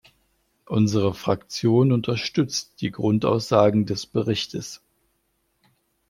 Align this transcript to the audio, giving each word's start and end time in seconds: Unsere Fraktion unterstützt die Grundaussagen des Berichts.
Unsere 0.65 1.13
Fraktion 1.13 1.91
unterstützt 1.91 2.81
die 2.81 2.89
Grundaussagen 2.89 3.85
des 3.85 4.07
Berichts. 4.07 4.81